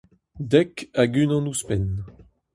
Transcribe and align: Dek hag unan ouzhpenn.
Dek 0.51 0.73
hag 0.99 1.13
unan 1.23 1.49
ouzhpenn. 1.51 1.87